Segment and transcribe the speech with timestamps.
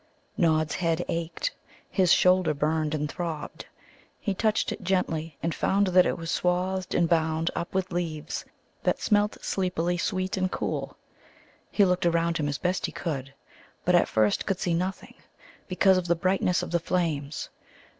[0.35, 1.51] Nod's head ached;
[1.87, 3.67] his shoulder burned and throbbed.
[4.19, 8.43] He touched it gently, and found that it was swathed and bound up with leaves
[8.81, 10.97] that smelt sleepily sweet and cool.
[11.69, 13.31] He looked around him as best he could,
[13.85, 15.13] but at first could see nothing,
[15.67, 17.49] because of the brightness of the flames.